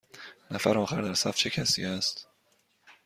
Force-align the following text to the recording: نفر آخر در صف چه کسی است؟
نفر 0.51 0.77
آخر 0.77 1.01
در 1.01 1.13
صف 1.13 1.35
چه 1.35 1.49
کسی 1.49 1.85
است؟ 1.85 2.27